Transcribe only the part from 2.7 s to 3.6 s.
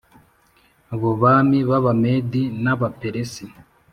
Abaperesi